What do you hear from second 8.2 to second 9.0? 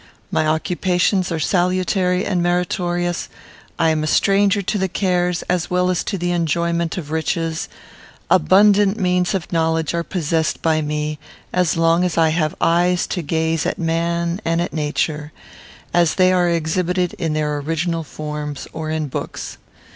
abundant